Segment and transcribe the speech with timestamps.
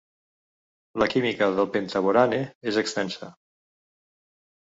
[1.01, 2.39] La química del pentaborane
[2.73, 3.29] és extensa.